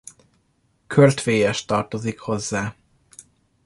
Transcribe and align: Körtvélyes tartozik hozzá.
Körtvélyes 0.87 1.65
tartozik 1.65 2.19
hozzá. 2.19 2.75